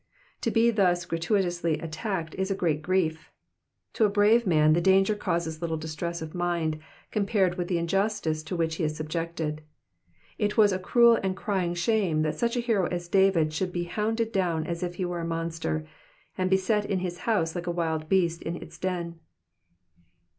[0.41, 3.29] To be thus gratuitously attacked is a great grief.
[3.93, 6.79] To a brave man the danger causes little distress of mind
[7.11, 9.61] compared with the injustice to which he is subjected.
[10.39, 13.83] It was a cruel and crying shame that such a hero as David should be
[13.83, 15.85] hounded down as if he were a monster,
[16.35, 19.19] and beset in his house like a wild beast in its den.